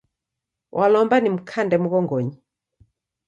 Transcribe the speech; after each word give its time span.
Walomba 0.77 1.17
nimkande 1.21 1.75
mghongonyi 1.83 2.35